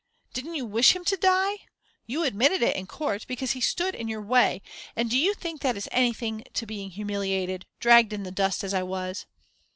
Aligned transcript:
Didn't 0.33 0.55
you 0.55 0.65
wish 0.65 0.95
him 0.95 1.05
to 1.05 1.15
die? 1.15 1.57
You 2.07 2.23
admitted 2.23 2.63
it 2.63 2.75
in 2.75 2.87
court 2.87 3.23
because 3.27 3.51
he 3.51 3.61
stood 3.61 3.93
in 3.93 4.07
your 4.07 4.19
way; 4.23 4.63
and 4.95 5.11
do 5.11 5.15
you 5.15 5.35
think 5.35 5.61
that 5.61 5.77
is 5.77 5.87
anything 5.91 6.43
to 6.55 6.65
being 6.65 6.89
humiliated 6.89 7.67
dragged 7.79 8.11
in 8.11 8.23
the 8.23 8.31
dust, 8.31 8.63
as 8.63 8.73
I 8.73 8.81
was?" 8.81 9.27